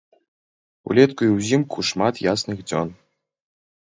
Улетку 0.91 1.21
і 1.27 1.29
ўзімку 1.35 1.85
шмат 1.89 2.15
ясных 2.31 2.57
дзён. 2.69 2.87